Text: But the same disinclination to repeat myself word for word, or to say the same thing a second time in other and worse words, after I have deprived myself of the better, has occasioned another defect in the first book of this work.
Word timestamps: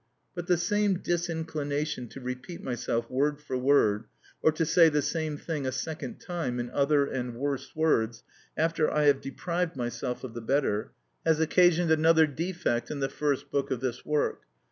But 0.33 0.47
the 0.47 0.57
same 0.57 0.97
disinclination 0.97 2.07
to 2.07 2.19
repeat 2.19 2.63
myself 2.63 3.07
word 3.07 3.39
for 3.39 3.55
word, 3.55 4.05
or 4.41 4.51
to 4.51 4.65
say 4.65 4.89
the 4.89 5.03
same 5.03 5.37
thing 5.37 5.67
a 5.67 5.71
second 5.71 6.19
time 6.19 6.59
in 6.59 6.71
other 6.71 7.05
and 7.05 7.35
worse 7.35 7.75
words, 7.75 8.23
after 8.57 8.89
I 8.91 9.03
have 9.03 9.21
deprived 9.21 9.75
myself 9.75 10.23
of 10.23 10.33
the 10.33 10.41
better, 10.41 10.91
has 11.23 11.39
occasioned 11.39 11.91
another 11.91 12.25
defect 12.25 12.89
in 12.89 12.99
the 12.99 13.09
first 13.09 13.51
book 13.51 13.69
of 13.69 13.79
this 13.79 14.03
work. 14.03 14.45